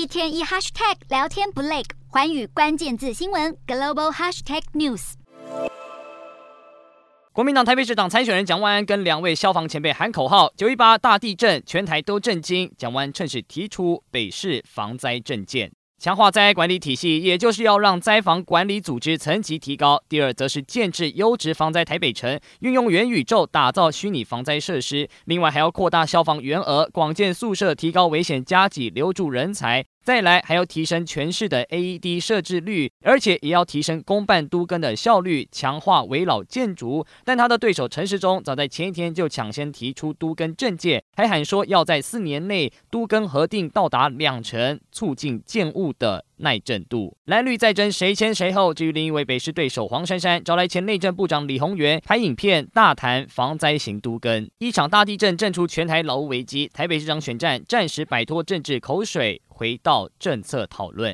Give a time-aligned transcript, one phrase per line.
[0.00, 5.12] 一天一 hashtag 聊天不累，环宇关键字新闻 global hashtag news。
[7.32, 15.70] 国民党台北市长参选人蒋万安跟两位消防前辈喊口号：“九一八大地震，全台都震惊。”蒋万安趁势提出北市防灾证件。
[16.00, 20.02] 强化灾管理体系，也就是要让灾防管理组织层级提高。
[20.08, 25.06] 第二，则是建制优质防灾台北城，运用元宇宙打造虚拟防灾设施。
[25.26, 29.84] 另外，还要扩大消防员额，广建宿舍，提高危险加急，留住人才。
[30.02, 37.04] 再来，还要提升全市的 AED 设置率，而且也要提升公办都更的效率，强化危老建筑。
[37.24, 47.14] 但他的对手陈时中早在前一天就抢先提出都更政见，还喊说要在四年内都更核定到达两成，促进建物的耐震度。
[47.26, 48.72] 蓝绿再争谁先谁后。
[48.72, 54.48] 至于另一位北市对手黄珊珊，找来前内政部长李鸿源拍影片大谈防灾型都更。
[54.58, 59.42] 一场大地震震出全台劳务危机，台北市长选战暂时摆脱政治口水。
[59.60, 61.08] 回到政策讨论。